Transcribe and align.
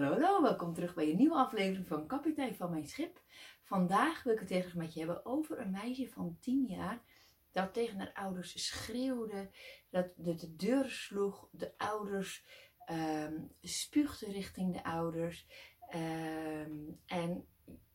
Hallo, 0.00 0.42
welkom 0.42 0.74
terug 0.74 0.94
bij 0.94 1.10
een 1.10 1.16
nieuwe 1.16 1.34
aflevering 1.34 1.86
van 1.86 2.06
Kapitein 2.06 2.54
van 2.54 2.70
Mijn 2.70 2.86
Schip. 2.86 3.22
Vandaag 3.62 4.22
wil 4.22 4.32
ik 4.32 4.40
het 4.40 4.50
even 4.50 4.78
met 4.78 4.92
je 4.92 4.98
hebben 4.98 5.26
over 5.26 5.60
een 5.60 5.70
meisje 5.70 6.08
van 6.08 6.36
10 6.40 6.64
jaar 6.68 7.02
dat 7.50 7.74
tegen 7.74 7.98
haar 7.98 8.12
ouders 8.12 8.66
schreeuwde, 8.66 9.50
dat 9.90 10.06
de 10.16 10.56
deur 10.56 10.90
sloeg, 10.90 11.48
de 11.52 11.78
ouders 11.78 12.44
um, 12.90 13.52
spuugde 13.60 14.30
richting 14.30 14.72
de 14.72 14.84
ouders 14.84 15.46
um, 15.94 17.00
en 17.06 17.46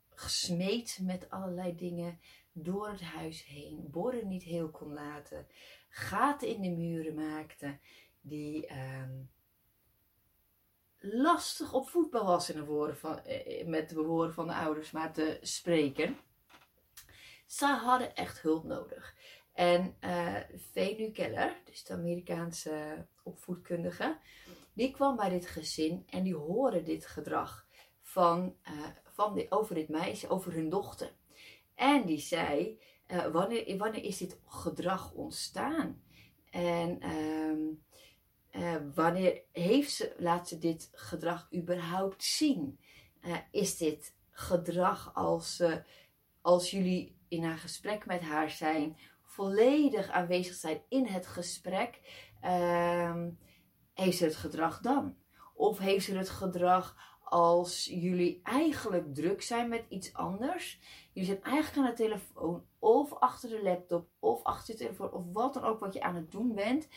gesmeed 0.09 0.99
met 1.01 1.29
allerlei 1.29 1.75
dingen 1.75 2.19
door 2.51 2.89
het 2.89 3.01
huis 3.01 3.45
heen, 3.45 3.87
borden 3.91 4.27
niet 4.27 4.43
heel 4.43 4.69
kon 4.69 4.93
laten, 4.93 5.47
gaten 5.89 6.47
in 6.47 6.61
de 6.61 6.71
muren 6.71 7.15
maakte, 7.15 7.79
die 8.21 8.71
um, 8.71 9.29
lastig 11.11 11.73
op 11.73 11.89
voetbal 11.89 12.25
was 12.25 12.49
in 12.49 12.55
de 12.55 12.65
woorden 12.65 12.97
van, 12.97 13.19
eh, 13.19 13.67
met 13.67 13.89
de 13.89 13.95
woorden 13.95 14.33
van 14.33 14.47
de 14.47 14.53
ouders 14.53 14.91
maar 14.91 15.13
te 15.13 15.37
spreken. 15.41 16.17
Ze 17.45 17.65
hadden 17.65 18.15
echt 18.15 18.41
hulp 18.41 18.63
nodig. 18.63 19.15
En 19.53 19.95
uh, 20.01 20.35
Venu 20.71 21.11
Keller, 21.11 21.61
dus 21.65 21.83
de 21.83 21.93
Amerikaanse 21.93 23.05
opvoedkundige, 23.23 24.17
die 24.73 24.91
kwam 24.91 25.15
bij 25.15 25.29
dit 25.29 25.45
gezin 25.45 26.03
en 26.09 26.23
die 26.23 26.35
hoorde 26.35 26.83
dit 26.83 27.05
gedrag 27.05 27.65
van, 28.01 28.55
van 29.03 29.33
die, 29.33 29.51
over 29.51 29.75
dit 29.75 29.89
meisje, 29.89 30.29
over 30.29 30.53
hun 30.53 30.69
dochter. 30.69 31.11
En 31.75 32.05
die 32.05 32.19
zei, 32.19 32.79
wanneer, 33.31 33.77
wanneer 33.77 34.03
is 34.03 34.17
dit 34.17 34.39
gedrag 34.45 35.13
ontstaan? 35.13 36.03
En 36.49 36.99
uh, 38.57 38.75
wanneer 38.93 39.41
heeft 39.51 39.91
ze, 39.91 40.15
laat 40.17 40.47
ze 40.47 40.57
dit 40.57 40.89
gedrag 40.93 41.47
überhaupt 41.53 42.23
zien? 42.23 42.79
is 43.51 43.77
dit 43.77 44.15
gedrag 44.31 45.11
als, 45.13 45.63
als 46.41 46.71
jullie 46.71 47.17
in 47.27 47.43
een 47.43 47.57
gesprek 47.57 48.05
met 48.05 48.21
haar 48.21 48.49
zijn, 48.49 48.97
volledig 49.23 50.09
aanwezig 50.09 50.55
zijn 50.55 50.81
in 50.89 51.05
het 51.05 51.27
gesprek? 51.27 51.99
Ehm, 52.41 53.29
heeft 53.93 54.17
ze 54.17 54.23
het 54.23 54.35
gedrag 54.35 54.79
dan? 54.79 55.15
Of 55.53 55.77
heeft 55.77 56.05
ze 56.05 56.17
het 56.17 56.29
gedrag 56.29 56.95
als 57.23 57.85
jullie 57.85 58.39
eigenlijk 58.43 59.15
druk 59.15 59.41
zijn 59.41 59.69
met 59.69 59.85
iets 59.89 60.13
anders? 60.13 60.79
Jullie 61.13 61.29
zijn 61.29 61.43
eigenlijk 61.43 61.77
aan 61.87 61.95
de 61.95 62.03
telefoon 62.03 62.65
of 62.79 63.13
achter 63.13 63.49
de 63.49 63.63
laptop 63.63 64.07
of 64.19 64.43
achter 64.43 64.73
de 64.73 64.79
telefoon 64.79 65.11
of 65.11 65.23
wat 65.33 65.53
dan 65.53 65.63
ook 65.63 65.79
wat 65.79 65.93
je 65.93 66.01
aan 66.01 66.15
het 66.15 66.31
doen 66.31 66.55
bent. 66.55 66.87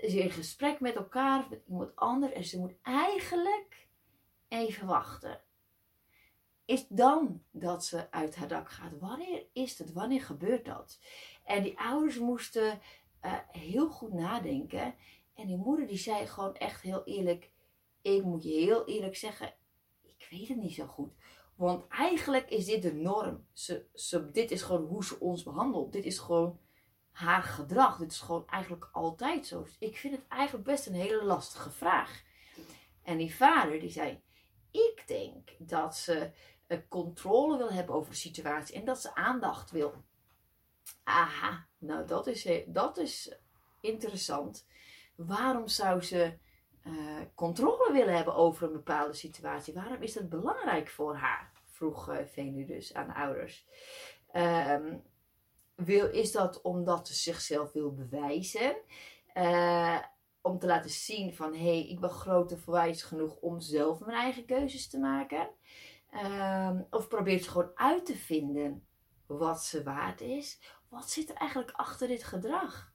Is 0.00 0.14
in 0.14 0.30
gesprek 0.30 0.80
met 0.80 0.94
elkaar 0.94 1.38
of 1.38 1.48
met 1.48 1.62
iemand 1.68 1.96
anders 1.96 2.32
en 2.32 2.44
ze 2.44 2.58
moet 2.58 2.74
eigenlijk 2.82 3.88
even 4.48 4.86
wachten. 4.86 5.40
Is 6.64 6.86
dan 6.88 7.42
dat 7.50 7.84
ze 7.84 8.10
uit 8.10 8.36
haar 8.36 8.48
dak 8.48 8.70
gaat? 8.70 8.98
Wanneer 8.98 9.46
is 9.52 9.78
het? 9.78 9.92
Wanneer 9.92 10.22
gebeurt 10.22 10.64
dat? 10.64 10.98
En 11.44 11.62
die 11.62 11.78
ouders 11.78 12.18
moesten 12.18 12.80
uh, 13.24 13.38
heel 13.48 13.88
goed 13.88 14.12
nadenken. 14.12 14.94
En 15.34 15.46
die 15.46 15.56
moeder 15.56 15.86
die 15.86 15.98
zei 15.98 16.26
gewoon 16.26 16.54
echt 16.54 16.82
heel 16.82 17.04
eerlijk, 17.04 17.50
ik 18.02 18.22
moet 18.22 18.42
je 18.42 18.50
heel 18.50 18.86
eerlijk 18.86 19.16
zeggen, 19.16 19.54
ik 20.02 20.26
weet 20.30 20.48
het 20.48 20.56
niet 20.56 20.74
zo 20.74 20.86
goed. 20.86 21.12
Want 21.54 21.86
eigenlijk 21.88 22.50
is 22.50 22.64
dit 22.64 22.82
de 22.82 22.94
norm. 22.94 23.46
Ze, 23.52 23.86
ze, 23.94 24.30
dit 24.30 24.50
is 24.50 24.62
gewoon 24.62 24.86
hoe 24.86 25.04
ze 25.04 25.20
ons 25.20 25.42
behandelt. 25.42 25.92
Dit 25.92 26.04
is 26.04 26.18
gewoon 26.18 26.58
haar 27.20 27.42
gedrag. 27.42 27.98
Dit 27.98 28.12
is 28.12 28.20
gewoon 28.20 28.46
eigenlijk 28.46 28.88
altijd 28.92 29.46
zo. 29.46 29.62
Dus 29.62 29.76
ik 29.78 29.96
vind 29.96 30.14
het 30.14 30.28
eigenlijk 30.28 30.64
best 30.64 30.86
een 30.86 30.94
hele 30.94 31.24
lastige 31.24 31.70
vraag. 31.70 32.22
En 33.02 33.16
die 33.16 33.34
vader 33.34 33.80
die 33.80 33.90
zei, 33.90 34.22
ik 34.70 35.04
denk 35.06 35.48
dat 35.58 35.96
ze 35.96 36.30
controle 36.88 37.56
wil 37.56 37.72
hebben 37.72 37.94
over 37.94 38.10
de 38.10 38.16
situatie 38.16 38.74
en 38.74 38.84
dat 38.84 39.00
ze 39.00 39.14
aandacht 39.14 39.70
wil. 39.70 40.04
Aha, 41.04 41.66
nou 41.78 42.06
dat 42.06 42.26
is, 42.26 42.48
dat 42.66 42.98
is 42.98 43.38
interessant 43.80 44.66
waarom 45.16 45.68
zou 45.68 46.02
ze 46.02 46.38
uh, 46.86 47.20
controle 47.34 47.92
willen 47.92 48.14
hebben 48.16 48.34
over 48.34 48.66
een 48.66 48.72
bepaalde 48.72 49.12
situatie? 49.12 49.74
Waarom 49.74 50.02
is 50.02 50.12
dat 50.12 50.28
belangrijk 50.28 50.88
voor 50.88 51.16
haar? 51.16 51.52
Vroeg 51.64 52.08
uh, 52.08 52.16
Venu 52.26 52.66
dus 52.66 52.94
aan 52.94 53.06
de 53.06 53.14
ouders. 53.14 53.66
Um, 54.32 55.02
wil, 55.84 56.10
is 56.10 56.32
dat 56.32 56.62
omdat 56.62 57.08
ze 57.08 57.14
zichzelf 57.14 57.72
wil 57.72 57.94
bewijzen? 57.94 58.76
Uh, 59.34 59.98
om 60.40 60.58
te 60.58 60.66
laten 60.66 60.90
zien 60.90 61.34
van 61.34 61.52
hé, 61.52 61.58
hey, 61.58 61.88
ik 61.88 62.00
ben 62.00 62.10
groot 62.10 62.52
en 62.52 62.60
verwijs 62.60 63.02
genoeg 63.02 63.36
om 63.36 63.60
zelf 63.60 64.00
mijn 64.00 64.18
eigen 64.18 64.44
keuzes 64.44 64.88
te 64.88 64.98
maken? 64.98 65.48
Um, 66.14 66.86
of 66.90 67.08
probeert 67.08 67.44
ze 67.44 67.50
gewoon 67.50 67.70
uit 67.74 68.06
te 68.06 68.16
vinden 68.16 68.86
wat 69.26 69.64
ze 69.64 69.82
waard 69.82 70.20
is? 70.20 70.60
Wat 70.88 71.10
zit 71.10 71.30
er 71.30 71.36
eigenlijk 71.36 71.70
achter 71.70 72.08
dit 72.08 72.24
gedrag? 72.24 72.92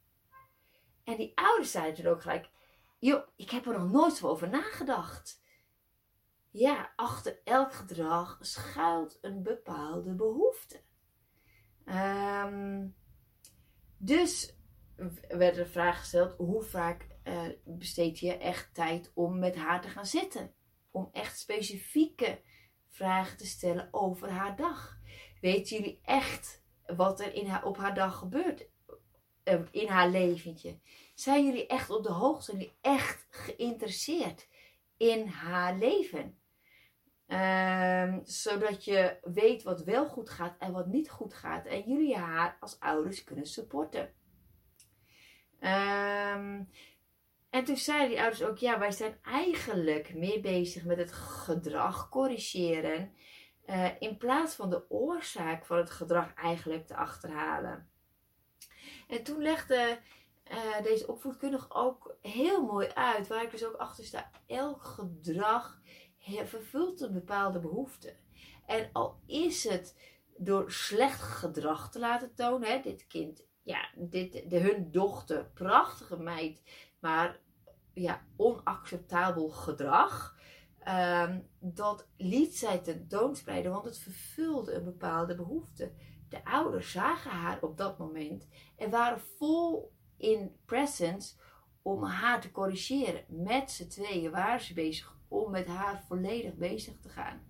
En 1.03 1.17
die 1.17 1.31
ouders 1.35 1.71
zeiden 1.71 2.05
er 2.05 2.11
ook 2.11 2.21
gelijk: 2.21 2.49
Joh, 2.99 3.27
ik 3.35 3.49
heb 3.49 3.65
er 3.65 3.79
nog 3.79 3.91
nooit 3.91 4.13
zo 4.13 4.27
over 4.27 4.49
nagedacht. 4.49 5.43
Ja, 6.51 6.91
achter 6.95 7.39
elk 7.43 7.73
gedrag 7.73 8.37
schuilt 8.41 9.17
een 9.21 9.43
bepaalde 9.43 10.13
behoefte. 10.13 10.81
Um, 11.85 12.95
dus 13.97 14.55
werd 15.27 15.55
de 15.55 15.65
vraag 15.65 15.99
gesteld: 15.99 16.35
hoe 16.37 16.63
vaak 16.63 17.07
uh, 17.23 17.47
besteed 17.63 18.19
je 18.19 18.37
echt 18.37 18.73
tijd 18.73 19.11
om 19.13 19.39
met 19.39 19.55
haar 19.55 19.81
te 19.81 19.87
gaan 19.87 20.05
zitten? 20.05 20.53
Om 20.91 21.09
echt 21.11 21.39
specifieke 21.39 22.41
vragen 22.89 23.37
te 23.37 23.45
stellen 23.45 23.87
over 23.91 24.29
haar 24.29 24.55
dag. 24.55 24.99
Weten 25.41 25.77
jullie 25.77 25.99
echt 26.03 26.63
wat 26.85 27.19
er 27.19 27.33
in 27.33 27.47
haar, 27.47 27.65
op 27.65 27.77
haar 27.77 27.95
dag 27.95 28.17
gebeurt? 28.17 28.67
Eh, 29.43 29.61
in 29.71 29.87
haar 29.87 30.09
leventje? 30.09 30.79
Zijn 31.15 31.45
jullie 31.45 31.67
echt 31.67 31.89
op 31.89 32.03
de 32.03 32.11
hoogte? 32.11 32.43
Zijn 32.43 32.57
jullie 32.57 32.77
echt 32.81 33.25
geïnteresseerd 33.29 34.47
in 34.97 35.27
haar 35.27 35.77
leven? 35.77 36.39
Um, 37.27 38.21
zodat 38.23 38.85
je 38.85 39.17
weet 39.21 39.63
wat 39.63 39.83
wel 39.83 40.07
goed 40.07 40.29
gaat 40.29 40.55
en 40.59 40.71
wat 40.71 40.87
niet 40.87 41.09
goed 41.09 41.33
gaat. 41.33 41.65
En 41.65 41.81
jullie 41.81 42.15
haar 42.15 42.57
als 42.59 42.79
ouders 42.79 43.23
kunnen 43.23 43.45
supporten. 43.45 44.13
Um, 45.59 46.69
en 47.49 47.63
toen 47.63 47.77
zeiden 47.77 48.09
die 48.09 48.19
ouders 48.19 48.43
ook: 48.43 48.57
ja, 48.57 48.79
wij 48.79 48.91
zijn 48.91 49.17
eigenlijk 49.21 50.13
meer 50.13 50.41
bezig 50.41 50.83
met 50.83 50.97
het 50.97 51.11
gedrag 51.11 52.09
corrigeren. 52.09 53.13
Uh, 53.65 53.89
in 53.99 54.17
plaats 54.17 54.55
van 54.55 54.69
de 54.69 54.89
oorzaak 54.89 55.65
van 55.65 55.77
het 55.77 55.91
gedrag 55.91 56.33
eigenlijk 56.33 56.87
te 56.87 56.95
achterhalen. 56.95 57.89
En 59.07 59.23
toen 59.23 59.41
legde 59.41 59.99
uh, 60.51 60.81
deze 60.83 61.07
opvoedkundige 61.07 61.73
ook 61.73 62.17
heel 62.21 62.65
mooi 62.65 62.87
uit, 62.87 63.27
waar 63.27 63.43
ik 63.43 63.51
dus 63.51 63.65
ook 63.65 63.75
achter 63.75 64.03
sta. 64.03 64.31
Elk 64.47 64.83
gedrag 64.83 65.81
vervult 66.45 67.01
een 67.01 67.13
bepaalde 67.13 67.59
behoefte. 67.59 68.15
En 68.65 68.89
al 68.93 69.19
is 69.25 69.63
het 69.63 69.95
door 70.37 70.71
slecht 70.71 71.21
gedrag 71.21 71.91
te 71.91 71.99
laten 71.99 72.35
tonen, 72.35 72.69
hè, 72.69 72.81
dit 72.81 73.07
kind, 73.07 73.43
ja, 73.63 73.89
dit, 73.95 74.49
de, 74.49 74.59
hun 74.59 74.91
dochter, 74.91 75.45
prachtige 75.53 76.17
meid, 76.17 76.61
maar 76.99 77.39
ja, 77.93 78.25
onacceptabel 78.35 79.49
gedrag. 79.49 80.35
Um, 80.87 81.47
dat 81.59 82.07
liet 82.17 82.57
zij 82.57 82.77
tentoonspreiden, 82.77 83.71
want 83.71 83.85
het 83.85 83.97
vervulde 83.97 84.73
een 84.73 84.83
bepaalde 84.83 85.35
behoefte. 85.35 85.91
De 86.29 86.45
ouders 86.45 86.91
zagen 86.91 87.31
haar 87.31 87.61
op 87.61 87.77
dat 87.77 87.97
moment 87.97 88.47
en 88.75 88.89
waren 88.89 89.19
vol 89.19 89.91
in 90.17 90.55
presence 90.65 91.35
om 91.81 92.03
haar 92.03 92.41
te 92.41 92.51
corrigeren. 92.51 93.25
Met 93.27 93.71
z'n 93.71 93.87
tweeën 93.87 94.31
waren 94.31 94.61
ze 94.61 94.73
bezig 94.73 95.14
om 95.27 95.51
met 95.51 95.67
haar 95.67 96.03
volledig 96.07 96.53
bezig 96.53 96.93
te 97.01 97.09
gaan. 97.09 97.41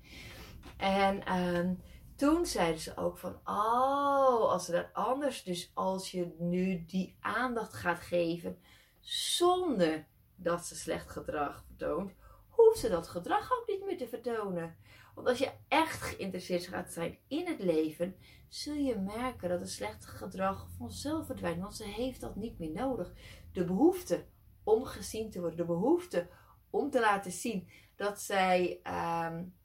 En 0.78 1.22
uh, 1.28 1.70
toen 2.16 2.46
zeiden 2.46 2.82
ze 2.82 2.98
ook 2.98 3.18
van, 3.18 3.34
oh, 3.46 4.52
als 4.52 4.66
ze 4.66 4.72
dat 4.72 4.88
anders, 4.94 5.44
dus 5.44 5.72
als 5.74 6.12
je 6.12 6.36
nu 6.40 6.86
die 6.86 7.16
aandacht 7.20 7.74
gaat 7.74 8.00
geven 8.00 8.58
zonder 9.00 10.06
dat 10.36 10.66
ze 10.66 10.76
slecht 10.76 11.10
gedrag 11.10 11.64
vertoont, 11.66 12.12
hoeft 12.50 12.80
ze 12.80 12.90
dat 12.90 13.08
gedrag 13.08 13.52
ook 13.52 13.68
niet 13.68 13.86
meer 13.86 13.98
te 13.98 14.08
vertonen. 14.08 14.76
Want 15.16 15.28
als 15.28 15.38
je 15.38 15.52
echt 15.68 16.02
geïnteresseerd 16.02 16.68
gaat 16.68 16.92
zijn 16.92 17.18
in 17.28 17.48
het 17.48 17.60
leven, 17.60 18.16
zul 18.48 18.74
je 18.74 18.98
merken 18.98 19.50
dat 19.50 19.60
het 19.60 19.70
slechte 19.70 20.08
gedrag 20.08 20.68
vanzelf 20.78 21.26
verdwijnt. 21.26 21.62
Want 21.62 21.76
ze 21.76 21.84
heeft 21.84 22.22
dat 22.22 22.36
niet 22.36 22.60
meer 22.60 22.72
nodig. 22.72 23.14
De 23.52 23.66
behoefte 23.66 24.26
om 24.64 24.86
gezien 24.86 25.30
te 25.30 25.40
worden, 25.40 25.58
de 25.58 25.66
behoefte 25.66 26.28
om 26.76 26.90
te 26.90 27.00
laten 27.00 27.32
zien 27.32 27.70
dat 27.96 28.22
zij 28.22 28.80
um, 28.84 29.56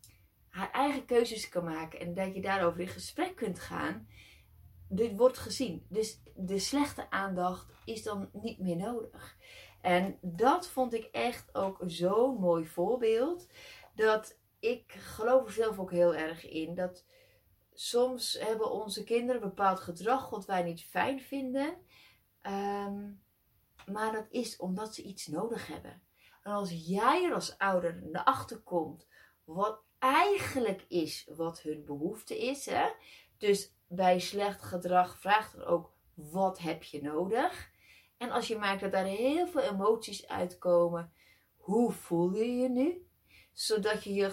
haar 0.49 0.71
eigen 0.73 1.05
keuzes 1.05 1.49
kan 1.49 1.65
maken 1.65 2.01
en 2.01 2.15
dat 2.15 2.35
je 2.35 2.41
daarover 2.41 2.81
in 2.81 2.89
gesprek 2.89 3.37
kunt 3.37 3.61
gaan, 3.61 4.09
dit 4.89 5.17
wordt 5.17 5.39
gezien. 5.39 5.87
Dus 5.89 6.23
de 6.35 6.59
slechte 6.59 7.11
aandacht 7.11 7.73
is 7.85 8.03
dan 8.03 8.31
niet 8.33 8.59
meer 8.59 8.77
nodig. 8.77 9.37
En 9.81 10.19
dat 10.21 10.69
vond 10.69 10.95
ik 10.95 11.05
echt 11.05 11.55
ook 11.55 11.83
zo'n 11.87 12.41
mooi 12.41 12.67
voorbeeld. 12.67 13.47
Dat 13.95 14.39
ik 14.59 14.93
geloof 14.93 15.47
er 15.47 15.53
zelf 15.53 15.79
ook 15.79 15.91
heel 15.91 16.15
erg 16.15 16.49
in 16.49 16.75
dat 16.75 17.05
soms 17.73 18.39
hebben 18.41 18.71
onze 18.71 19.05
kinderen 19.05 19.41
bepaald 19.41 19.81
gedrag 19.81 20.31
wat 20.31 20.47
wij 20.47 20.63
niet 20.63 20.83
fijn 20.83 21.21
vinden. 21.21 21.77
Ehm, 22.41 23.11
maar 23.87 24.13
dat 24.13 24.27
is 24.31 24.57
omdat 24.57 24.95
ze 24.95 25.03
iets 25.03 25.27
nodig 25.27 25.67
hebben. 25.67 26.03
En 26.43 26.53
als 26.53 26.87
jij 26.87 27.25
er 27.25 27.35
als 27.35 27.59
ouder 27.59 28.03
naar 28.11 28.25
achter 28.25 28.59
komt 28.59 29.07
wat 29.45 29.83
eigenlijk 29.99 30.85
is 30.89 31.27
wat 31.29 31.63
hun 31.63 31.85
behoefte 31.85 32.39
is. 32.39 32.67
Hè? 32.67 32.89
Dus 33.39 33.75
bij 33.87 34.21
slecht 34.21 34.63
gedrag 34.63 35.19
vraagt 35.19 35.55
er 35.55 35.67
ook 35.67 35.93
wat 36.15 36.59
heb 36.59 36.83
je 36.83 37.03
nodig. 37.03 37.71
En 38.17 38.31
als 38.31 38.49
je 38.49 38.59
merkt 38.59 38.81
dat 38.81 38.93
daar 38.93 39.05
heel 39.05 39.47
veel 39.47 39.61
emoties 39.61 40.29
uitkomen, 40.29 41.13
hoe 41.57 41.93
voel 41.93 42.35
je 42.35 42.57
je 42.57 42.69
nu? 42.69 43.07
Zodat 43.53 44.05
je, 44.05 44.15
je, 44.15 44.33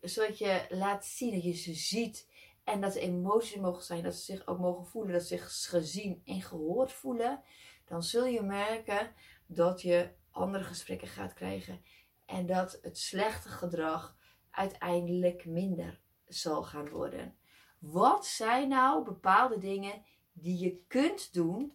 zodat 0.00 0.38
je 0.38 0.66
laat 0.68 1.06
zien 1.06 1.32
dat 1.32 1.42
je 1.42 1.52
ze 1.52 1.74
ziet 1.74 2.28
en 2.64 2.80
dat 2.80 2.94
er 2.94 3.02
emoties 3.02 3.60
mogen 3.60 3.82
zijn, 3.82 4.02
dat 4.02 4.14
ze 4.14 4.22
zich 4.22 4.46
ook 4.46 4.58
mogen 4.58 4.86
voelen, 4.86 5.12
dat 5.12 5.22
ze 5.22 5.36
zich 5.36 5.68
gezien 5.68 6.22
en 6.24 6.42
gehoord 6.42 6.92
voelen. 6.92 7.42
Dan 7.84 8.02
zul 8.02 8.24
je 8.24 8.42
merken 8.42 9.14
dat 9.46 9.82
je 9.82 10.10
andere 10.36 10.64
gesprekken 10.64 11.08
gaat 11.08 11.34
krijgen 11.34 11.82
en 12.26 12.46
dat 12.46 12.78
het 12.82 12.98
slechte 12.98 13.48
gedrag 13.48 14.16
uiteindelijk 14.50 15.44
minder 15.44 16.00
zal 16.24 16.62
gaan 16.62 16.88
worden. 16.88 17.36
Wat 17.78 18.26
zijn 18.26 18.68
nou 18.68 19.04
bepaalde 19.04 19.58
dingen 19.58 20.04
die 20.32 20.58
je 20.58 20.84
kunt 20.86 21.32
doen 21.32 21.72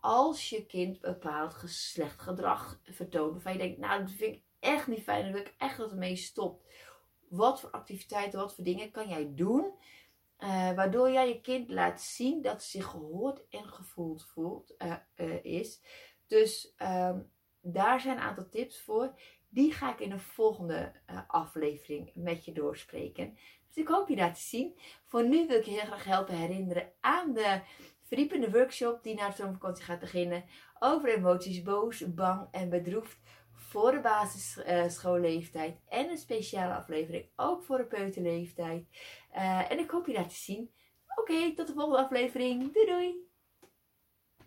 als 0.00 0.48
je 0.48 0.66
kind 0.66 1.00
bepaald 1.00 1.62
slecht 1.66 2.20
gedrag 2.20 2.80
vertoont? 2.84 3.32
Waarvan 3.32 3.52
je 3.52 3.58
denkt, 3.58 3.78
nou 3.78 4.00
dat 4.00 4.10
vind 4.10 4.34
ik 4.34 4.42
echt 4.60 4.86
niet 4.86 5.02
fijn, 5.02 5.22
dan 5.22 5.32
wil 5.32 5.40
ik 5.40 5.54
echt 5.58 5.76
dat 5.76 5.90
het 5.90 5.98
mee 5.98 6.16
stopt. 6.16 6.64
Wat 7.28 7.60
voor 7.60 7.70
activiteiten, 7.70 8.38
wat 8.38 8.54
voor 8.54 8.64
dingen 8.64 8.90
kan 8.90 9.08
jij 9.08 9.34
doen? 9.34 9.72
Uh, 10.38 10.72
waardoor 10.72 11.10
jij 11.10 11.28
je 11.28 11.40
kind 11.40 11.70
laat 11.70 12.00
zien 12.00 12.42
dat 12.42 12.62
ze 12.62 12.70
zich 12.70 12.86
gehoord 12.86 13.48
en 13.48 13.68
gevoeld 13.68 14.24
voelt, 14.24 14.74
uh, 14.78 14.96
uh, 15.16 15.44
is. 15.44 15.80
Dus 16.26 16.74
um, 16.78 17.32
daar 17.64 18.00
zijn 18.00 18.16
een 18.16 18.22
aantal 18.22 18.48
tips 18.48 18.80
voor. 18.80 19.14
Die 19.48 19.72
ga 19.72 19.92
ik 19.92 20.00
in 20.00 20.12
een 20.12 20.20
volgende 20.20 20.92
aflevering 21.26 22.10
met 22.14 22.44
je 22.44 22.52
doorspreken. 22.52 23.38
Dus 23.68 23.76
ik 23.76 23.88
hoop 23.88 24.08
je 24.08 24.16
daar 24.16 24.34
te 24.34 24.40
zien. 24.40 24.78
Voor 25.04 25.24
nu 25.24 25.46
wil 25.46 25.58
ik 25.58 25.64
je 25.64 25.70
heel 25.70 25.80
graag 25.80 26.04
helpen 26.04 26.34
herinneren 26.34 26.92
aan 27.00 27.32
de 27.32 27.60
verdiepende 28.02 28.50
workshop 28.50 29.02
die 29.02 29.14
na 29.14 29.28
de 29.28 29.36
zomervakantie 29.36 29.84
gaat 29.84 30.00
beginnen. 30.00 30.44
Over 30.78 31.08
emoties 31.08 31.62
boos, 31.62 32.14
bang 32.14 32.48
en 32.50 32.68
bedroefd 32.68 33.18
voor 33.52 33.92
de 33.92 34.00
basisschoolleeftijd. 34.00 35.80
En 35.88 36.10
een 36.10 36.18
speciale 36.18 36.74
aflevering 36.74 37.28
ook 37.36 37.64
voor 37.64 37.78
de 37.78 37.86
peuterleeftijd. 37.86 38.86
Uh, 39.34 39.70
en 39.70 39.78
ik 39.78 39.90
hoop 39.90 40.06
je 40.06 40.12
daar 40.12 40.28
te 40.28 40.34
zien. 40.34 40.70
Oké, 41.16 41.54
tot 41.54 41.66
de 41.66 41.72
volgende 41.72 41.98
aflevering. 41.98 42.72
Doei 42.72 42.86
doei! 42.86 43.23